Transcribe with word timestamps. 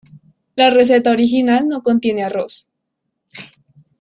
La 0.55 0.71
receta 0.71 1.11
original 1.11 1.67
no 1.67 1.83
contiene 1.83 2.23
arroz. 2.23 2.67